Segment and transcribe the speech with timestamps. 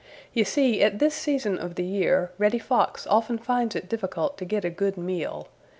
[0.33, 4.45] You see, at this season of the year, Reddy Fox often finds it difficult to
[4.45, 5.47] get a good meal.